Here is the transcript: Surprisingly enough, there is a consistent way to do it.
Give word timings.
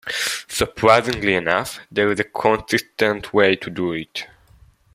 Surprisingly 0.47 1.35
enough, 1.35 1.79
there 1.91 2.09
is 2.11 2.19
a 2.19 2.23
consistent 2.23 3.31
way 3.35 3.55
to 3.55 3.69
do 3.69 3.91
it. 3.93 4.25